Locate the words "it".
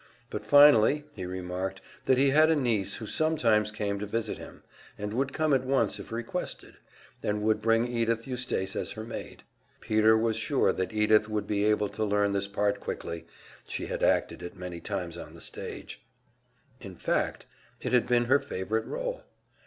14.41-14.57, 17.79-17.93